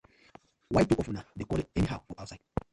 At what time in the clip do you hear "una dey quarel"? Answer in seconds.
1.11-1.69